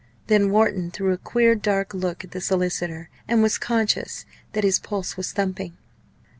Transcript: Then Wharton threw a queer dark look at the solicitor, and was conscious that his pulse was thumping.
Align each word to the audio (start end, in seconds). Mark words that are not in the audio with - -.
Then 0.25 0.49
Wharton 0.49 0.89
threw 0.89 1.13
a 1.13 1.17
queer 1.19 1.53
dark 1.53 1.93
look 1.93 2.23
at 2.23 2.31
the 2.31 2.41
solicitor, 2.41 3.09
and 3.27 3.43
was 3.43 3.59
conscious 3.59 4.25
that 4.53 4.63
his 4.63 4.79
pulse 4.79 5.15
was 5.15 5.31
thumping. 5.31 5.77